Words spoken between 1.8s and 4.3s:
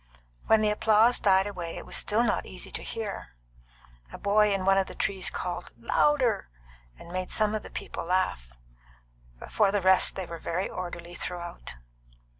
was still not easy to hear; a